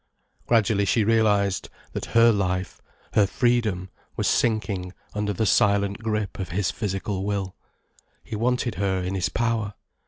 [0.47, 2.81] Gradually she realized that her life,
[3.13, 7.55] her freedom, was sinking under the silent grip of his physical will.
[8.23, 9.75] He wanted her in his power.